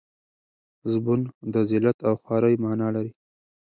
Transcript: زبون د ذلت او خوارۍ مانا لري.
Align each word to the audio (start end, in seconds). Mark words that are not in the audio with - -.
زبون 0.91 1.21
د 1.53 1.55
ذلت 1.71 1.97
او 2.07 2.13
خوارۍ 2.21 2.55
مانا 2.63 2.87
لري. 2.95 3.11